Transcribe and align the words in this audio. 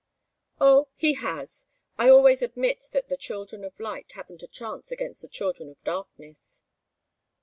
"Oh 0.59 0.87
he 0.95 1.13
has. 1.13 1.67
I 1.99 2.09
always 2.09 2.41
admit 2.41 2.85
that 2.91 3.07
the 3.07 3.15
children 3.17 3.63
of 3.63 3.79
light 3.79 4.13
haven't 4.13 4.41
a 4.41 4.47
chance 4.47 4.91
against 4.91 5.21
the 5.21 5.27
children 5.27 5.69
of 5.69 5.83
darkness." 5.83 6.63